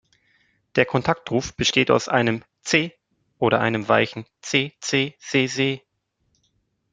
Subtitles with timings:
[0.77, 2.91] Der Kontaktruf besteht aus einem „tse“
[3.37, 5.81] oder einem weichen „tse-tse-se-se“.